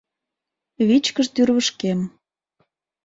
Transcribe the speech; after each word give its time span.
Вичкыж 0.87 1.27
тӱрвышкем. 1.35 1.99